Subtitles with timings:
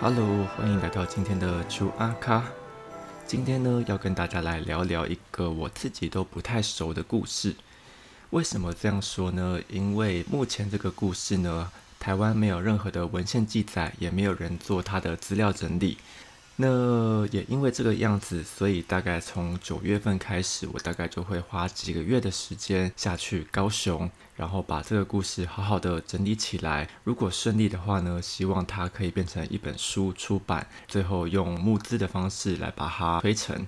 [0.00, 2.44] Hello，欢迎来到今天的朱阿卡。
[3.26, 7.56] 今天呢，要跟大家来聊聊一个我自己都不太熟的故事。
[8.30, 9.60] 为什么这样说呢？
[9.68, 15.98] 因为目前这个故事呢，台湾没有任何的文献记载，也没有人做它的资料整理。
[16.60, 26.88] 那也因为这个样子，所以大概从九月份开始，我大概就会花几个月的时间下去高雄，然后把这个故事好好的整理起来。
[27.04, 33.64] 如果顺利的话呢，希望它可以变成一本书出版，最后用募资的方式来把它推成。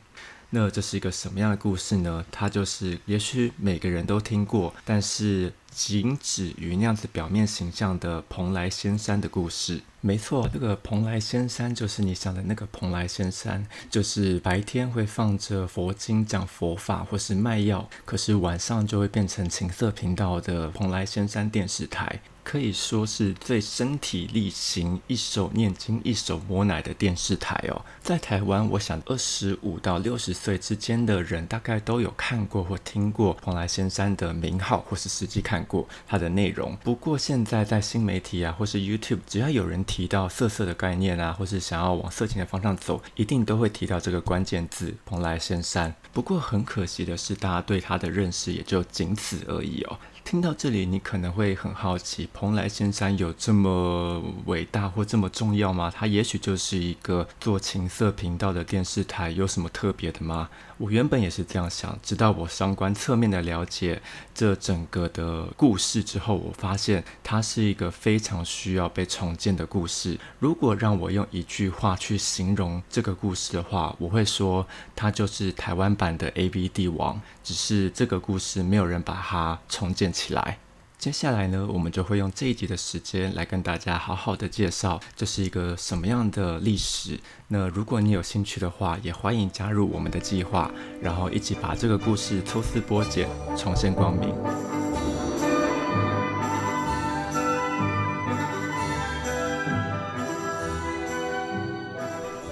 [0.50, 2.24] 那这是一个什么样的故事呢？
[2.32, 9.80] 它就是，也许每个人都听过，但是仅止于那样子表面形象的蓬莱仙山的故事。
[10.00, 22.20] 没错，这个蓬莱仙山就是你想的那个蓬莱仙山，就是白天会放着佛经讲佛法或是卖药，可是晚上就会变成情色频道的蓬莱仙山电视台。
[22.50, 27.80] 可以说是最身体力行、一手念经、一手摸奶的电视台哦。
[28.02, 36.76] 在台湾，我想二十五到六十岁之间的人，大概都有看过或听过蓬莱仙山的名号，或是实际看过它的内容。
[36.82, 45.94] 不过现在在新媒体啊，或是 YouTube，只要有人提到色色的概念啊，或是想要往色情的方向走，一定都会提到这个关键字——蓬莱仙山。
[46.12, 49.96] 不过很可惜的是，大家对它的认识也就仅此而已哦。
[50.24, 55.92] 听到这里，你可能会很好奇，蓬莱仙山有这么伟大或这么重要吗？
[55.94, 60.48] 它也许就是一个做情色频道的电视台，有什么特别的吗？
[60.78, 64.00] 我原本也是这样想，直到我相关侧面的了解
[64.34, 70.18] 这整个的故事之后，我发现它是一个非常需要被重建的故事。
[70.38, 74.66] 如果让我用一句话去形容这个故事的话，我会说
[74.96, 80.58] 它就是台湾版的 A B 帝王，只是这个故事没有人把它重建起来。
[80.98, 87.18] 接下来呢，我们就会用这一集的时间来跟大家好好的介绍这是一个什么样的历史。
[87.48, 93.26] 那如果你有兴趣的话，也欢迎加入我们的计划，然后一起把这个故事抽丝剥茧，
[93.56, 94.34] 重现光明。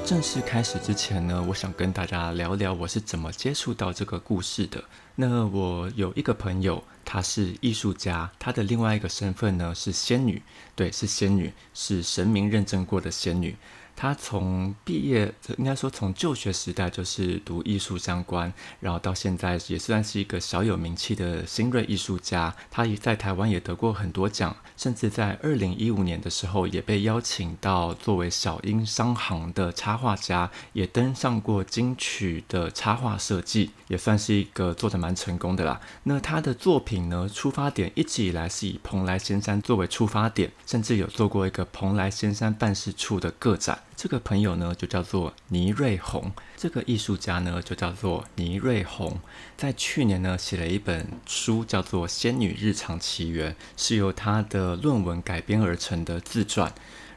[0.06, 4.82] 正式开始之前呢，我想跟大家聊聊我是怎么接触到这个故事的。
[5.16, 10.42] 那我有一个朋友，她是艺术家，她的另外一个身份呢是仙女，
[10.76, 13.56] 对，是仙女，是神明认证过的仙女。
[14.00, 22.54] 他从毕业，应该说从就学时代就是读艺术相关，然后到现在也算是一个小有名气的新锐艺术家。
[22.70, 35.80] 他也在台湾也得过很多奖，甚至在二零一五年的时候也被邀请到作为小英商行的插画家，也登上过金曲的插画设计，也算是一个做的蛮成功的啦。
[36.04, 43.80] 那他的作品呢，出发点一直以来是以蓬莱仙山作为出发点，甚至有做过一个蓬莱仙山办事处的个展。
[43.98, 49.18] 这个朋友呢，就叫做倪瑞红；这个艺术家呢，就叫做倪瑞红。
[49.56, 56.72] 在去年呢，写了一本书，叫做《仙女日常奇缘》，是由他的论文改编而成的自传。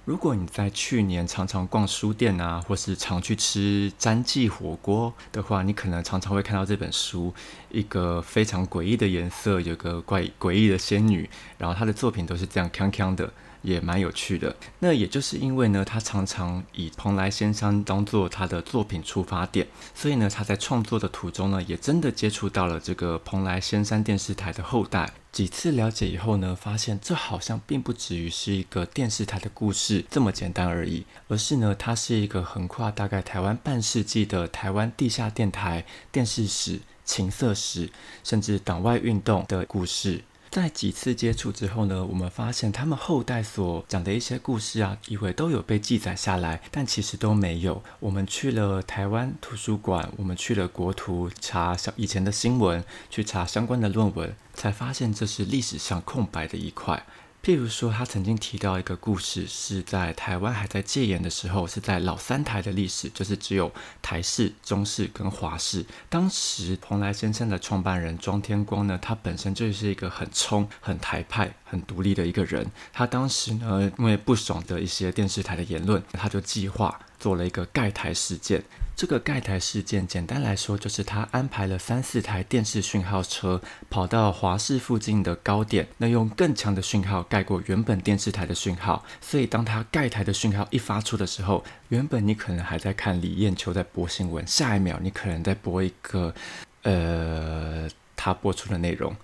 [0.05, 7.31] 如果你在去年常常逛书店啊，或是常去吃詹记火锅的话，你可能常常会看到这本书。
[7.69, 13.31] 一个非常诡异的颜色，有个怪诡异的仙女，然后她的作品都是这样锵锵的。
[13.61, 14.55] 也蛮有趣的。
[14.79, 25.11] 那也就是因为呢，他常常以蓬莱仙山当做他的作品出发点，所以呢，他在创作的途中呢，也真的接触到了这个蓬莱仙山电视台的后代。
[25.31, 37.89] 几次了解以后呢，发现这好像并不止于是一个电视台的故事这么简单而已，而是呢，它是一个横跨大概台湾半世纪的台湾地下电台电视史、情色史，
[38.25, 40.21] 甚至党外运动的故事。
[40.51, 47.81] 在几次接触之后呢，我们发现他们后代所讲的一些故事啊，以为都有被记载下来，但其实都没有。
[48.01, 57.01] 我们去了台湾图书馆，我们去了国图查以前的新闻，去查相关的论文，才发现这是历史上空白的一块。
[57.43, 65.83] 譬如说，他曾经提到一个故事，是在台湾还在戒严的时候，是在老三台的历史，就是只有台式、中式跟华式。
[66.07, 72.69] 当时蓬莱先生的创办人庄天光呢，他本身就是一个很冲、很台派、很独立的一个人。
[72.93, 78.63] 他当时呢，因为不爽的一些电视台的言论，他就计划做了一个盖台事件。
[79.01, 83.59] 这个盖台事件，简单来说，就是他安排了三四台电视讯号车
[83.89, 89.03] 跑到华视附近的高点，那用更强的讯号盖过原本电视台的讯号。
[89.19, 96.35] 所以，当他盖台的讯号一发出的时候，原本你可能还在看李艳秋在播新闻，下一秒你可能在播一个，
[96.83, 99.15] 呃，他播出的内容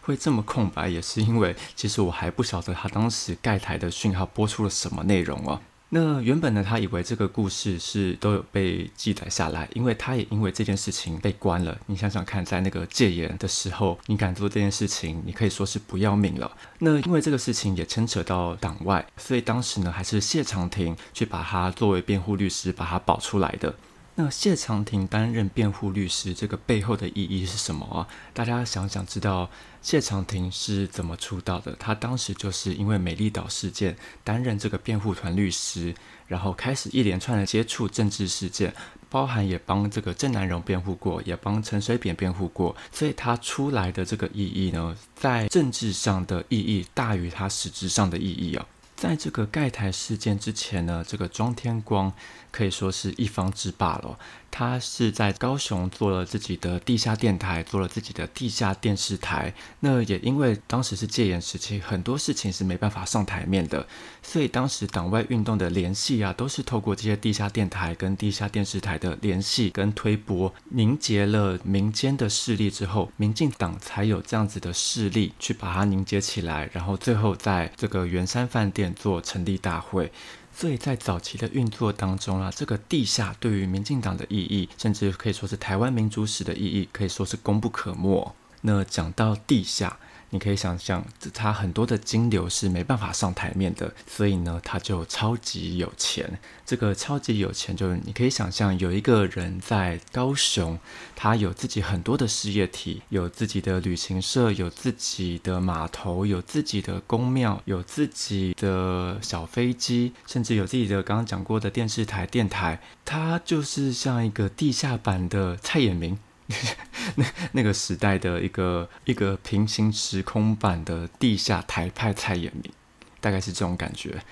[0.00, 5.60] 会这么空白，也是因为其实我还不晓得他当时盖台的讯号播出了什么内容哦。
[5.96, 11.78] 那原本呢，他以为这个故事是都有被记载下来，因为他也因为这件事情被关了。
[11.86, 16.50] 你想想看，在那个戒严的时候，你敢做这件事情，你可以说是不要命了。
[16.80, 23.72] 那因为这个事情也牵扯到党外，所以当时呢，还是谢长廷去把他作为辩护律师把他保出来的。
[24.16, 28.06] 那谢长廷担任辩护律师，这个背后的意义是什么啊？
[28.32, 29.50] 大家想想，知道
[29.82, 31.74] 谢长廷是怎么出道的？
[31.80, 35.92] 他当时就是因为美丽岛事件担任这个辩护团律师，
[36.28, 38.72] 然后开始一连串的接触政治事件，
[39.10, 48.64] 包含也帮这个郑南荣辩护过，也帮陈水扁辩护过，所以他出来的这个意义呢，在政治上的意义大于他实质上的意义啊。
[48.96, 52.12] 在这个盖台事件之前呢，这个庄天光
[52.50, 54.18] 可以说是一方之霸了。
[54.56, 59.52] 他是在高雄做了自己的地下电台，做了自己的地下电视台。
[59.80, 63.84] 那也因为当时是戒严时期，很多事情是没办法上台面的，
[64.22, 80.12] 所以当时党外运动的联系啊，都是透过这些地下电台跟地下电视台的联系跟推波，凝结了民间的势力之后，民进党才有这样子的势力去把它凝结起来，然后最后在这个圆山饭店做成立大会。
[80.56, 88.34] 所以在早期的运作当中啊，这个地下对于民进党的意义，甚至可以说是台湾民主史的意义，可以说是功不可没。
[88.62, 89.98] 那讲到地下。
[90.30, 96.38] 你可以想象，他很多的金流是没办法上台面的，所以呢，他就超级有钱。
[96.66, 100.78] 这个超级有钱，就是你可以想象，有一个人在高雄，
[101.14, 112.80] 他有自己很多的事业体，有自己的旅行社，有自己的码头，有自己的宫庙，有自己的小飞机，甚至有自己的刚刚讲过的电视台、电台。
[113.04, 116.18] 他就是像一个地下版的蔡衍明。
[117.16, 122.72] 那那个时代的一个一个平行时空版的地下台派蔡衍明，
[123.20, 124.22] 大概是这种感觉。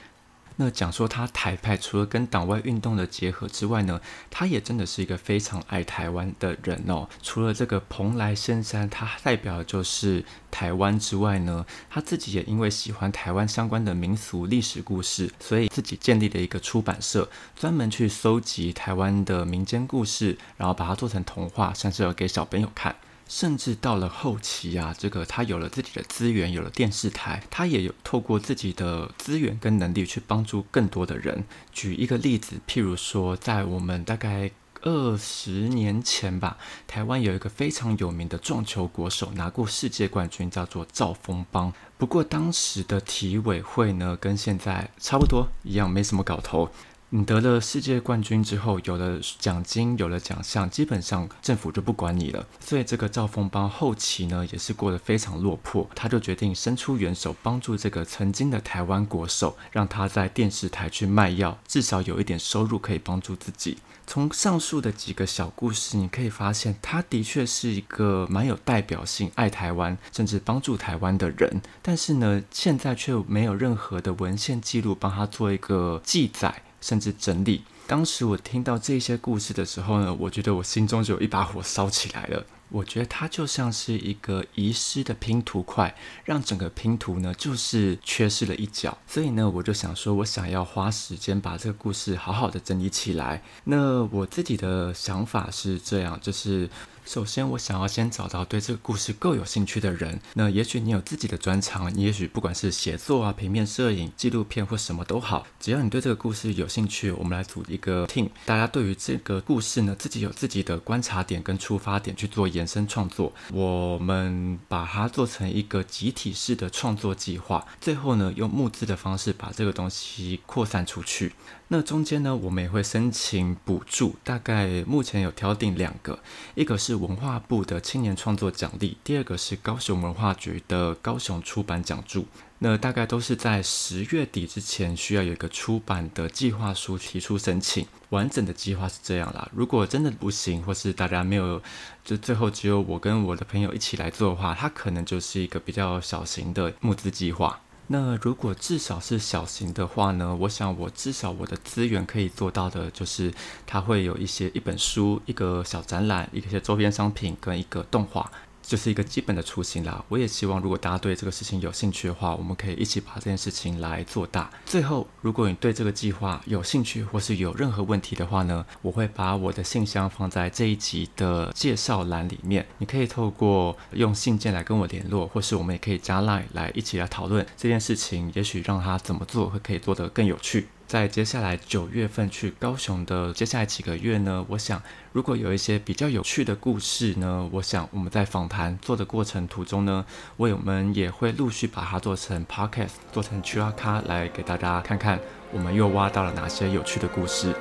[0.56, 4.00] 那讲说他台派，除了跟党外运动的结合之外呢，
[4.30, 7.08] 他也真的是一个非常爱台湾的人哦。
[7.22, 22.94] 除了这个蓬莱仙山，他代表的就是台湾之外呢，他自己也因为喜欢台湾相关的民俗历史故事，所以自己建立了一个出版社，专门去搜集台湾的民间故事，然后把它做成童话，甚至要给小朋友看。
[23.32, 31.42] 甚至到了后期啊，这个他有了自己的资源，有了电视台，他也有透过自己的资源跟能力去帮助更多的人。
[31.72, 34.50] 举一个例子，譬如说，在我们大概
[34.82, 41.72] 二十年前吧，台湾有一个非常有名的撞球国手，拿过世界冠军，叫做赵丰邦。
[41.96, 46.70] 不过当时的体委会呢，跟现在差不多一样，没什么搞头。
[47.14, 52.46] 你得了世界冠军之后，有了奖金，有了奖项，基本上政府就不管你了。
[52.58, 55.86] 所以这个赵凤邦后期呢，也是过得非常落魄。
[55.94, 63.76] 他就决定伸出援手，帮助这个曾经的台湾国手，让他在电视台去卖药，至少有一点收入可以帮助自己。
[64.06, 71.60] 从上述的几个小故事，你可以发现，他的确是一个蛮有代表性、爱台湾，甚至帮助台湾的人。
[71.82, 76.62] 但是呢，现在却没有任何的文献记录帮他做一个记载。
[76.82, 77.62] 甚至整理。
[77.86, 82.44] 当时我听到这些故事的时候呢，我觉得我心中就有一把火烧起来了。
[82.68, 88.96] 我觉得它就像是一个遗失的拼图块，让整个拼图呢就是缺失了一角。
[89.06, 93.42] 所以呢，我就想说，我想要花时间把这个故事好好的整理起来。
[93.64, 96.68] 那我自己的想法是这样，就是。
[97.04, 100.20] 首先，我想要先找到对这个故事够有兴趣的人。
[100.34, 108.28] 那也许你有自己的专长，你也许不管是写作啊、平面摄影、纪录片或什么都好，只要你对这个故事有兴趣，我们来组一个 team。
[108.46, 113.32] 大家对于这个故事呢，自己有自己的观察点跟出发点去做延伸创作。
[113.52, 121.32] 我们把它做成一个集体式的创作计划，最后呢，用募资的方式把这个东西扩散出去。
[121.68, 126.18] 那中间呢，我们也会申请补助，大概目前有挑定两个，
[126.54, 132.26] 一个是文化部的青年创作奖励，第二个是高雄文化局的高雄出版奖助。
[132.58, 137.84] 那大概都是在十月底之前需要有一个出版的计划书提出申请。
[138.10, 141.60] 完整的计划是这样啦，如果真的不行，或是大家没有，
[142.04, 147.60] 就最后只有我跟我的朋友一起来做的话，它可能就是一个比较小型的募资计划。
[147.92, 150.34] 那如果至少是小型的话呢？
[150.40, 153.30] 我想我至少我的资源可以做到的，就是
[153.66, 158.32] 它会有一些一本书、一个小展览、一些周边商品跟一个动画。
[158.62, 160.02] 就是一个基本的雏形啦。
[160.08, 164.50] 我也希望，如果大家对这个事情有兴趣的话，我们可以一起把这件事情来做大。
[164.64, 172.66] 最后，如果你对这个计划有兴趣，或是有任何问题的话呢，我会把我的信箱放在这一集的介绍栏里面。
[172.78, 180.68] 你可以透过用信件来跟我联络，或是我们也可以加 line 来一起来讨论这件事情，也许让他怎么做会可以做得更有趣。
[180.92, 184.82] 在接下来九月份去高雄的接下来几个月呢，我想
[185.12, 190.04] 如果有一些比较有趣的故事呢，我想我们在访谈做的过程途中呢，
[190.36, 195.18] 我们也会陆续把它做成 podcast，做成 QR 卡来给大家看看，
[195.50, 197.54] 我们又挖到了哪些有趣的故事。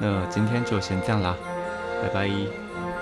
[0.00, 1.36] 那今天就先这样啦，
[2.00, 2.97] 拜拜。